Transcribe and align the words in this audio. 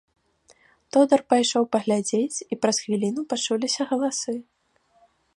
Тодар 0.95 1.21
пайшоў 1.33 1.63
паглядзець, 1.75 2.37
і 2.55 2.57
праз 2.63 2.77
хвіліну 2.85 3.21
пачуліся 3.33 3.81
галасы. 3.91 4.35